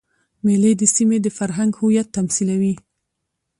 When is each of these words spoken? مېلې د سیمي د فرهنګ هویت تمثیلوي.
مېلې 0.45 0.71
د 0.77 0.83
سیمي 0.95 1.17
د 1.21 1.27
فرهنګ 1.37 1.71
هویت 1.81 2.07
تمثیلوي. 2.17 2.73